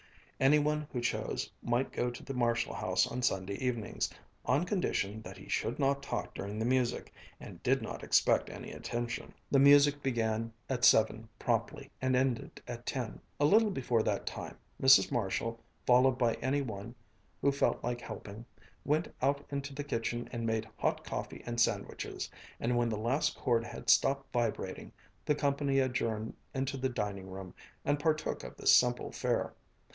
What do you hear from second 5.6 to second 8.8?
not talk during the music, and did not expect any